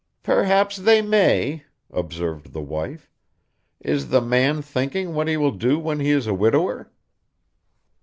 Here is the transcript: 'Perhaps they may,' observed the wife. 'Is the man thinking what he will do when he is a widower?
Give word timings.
'Perhaps 0.23 0.77
they 0.77 0.99
may,' 0.99 1.63
observed 1.91 2.53
the 2.53 2.59
wife. 2.61 3.07
'Is 3.81 4.09
the 4.09 4.19
man 4.19 4.63
thinking 4.63 5.13
what 5.13 5.27
he 5.27 5.37
will 5.37 5.51
do 5.51 5.77
when 5.77 5.99
he 5.99 6.09
is 6.09 6.25
a 6.25 6.33
widower? 6.33 6.91